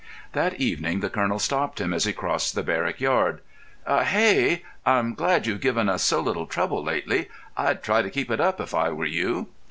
That 0.31 0.55
evening 0.59 1.01
the 1.01 1.11
colonel 1.11 1.37
stopped 1.37 1.79
him 1.79 1.93
as 1.93 2.05
he 2.05 2.11
crossed 2.11 2.55
the 2.55 2.63
barrack 2.63 2.99
yard. 2.99 3.39
"Ah, 3.85 4.01
Hey!... 4.03 4.63
I'm 4.83 5.13
glad 5.13 5.45
you've 5.45 5.61
given 5.61 5.87
us 5.87 6.01
so 6.01 6.19
little 6.21 6.47
trouble 6.47 6.83
lately. 6.83 7.29
I'd 7.55 7.83
try 7.83 8.01
to 8.01 8.09
keep 8.09 8.31
it 8.31 8.41
up 8.41 8.59
if 8.59 8.73
I 8.73 8.89
were 8.89 9.05
you." 9.05 9.49